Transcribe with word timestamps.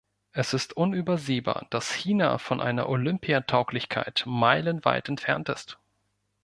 Es 0.31 0.55
ist 0.55 0.73
unübersehbar, 0.75 1.67
dass 1.69 1.93
China 1.93 2.39
von 2.39 2.59
einer 2.59 2.89
Olympia-Tauglichkeit 2.89 4.23
meilenweit 4.25 5.09
entfernt 5.09 5.47
ist. 5.47 5.77